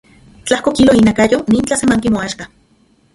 Tlajko 0.45 0.69
kilo 0.77 0.91
inakayo 1.01 1.37
nin 1.51 1.65
tlasemanki 1.67 2.09
moaxka. 2.15 2.45